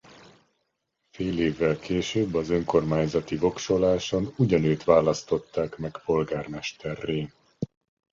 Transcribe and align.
Fél 1.09 1.39
évvel 1.39 1.79
később 1.79 2.33
az 2.33 2.49
önkormányzati 2.49 3.37
voksoláson 3.37 4.33
ugyanőt 4.37 4.83
választották 4.83 5.77
meg 5.77 5.97
polgármesterré. 6.05 7.29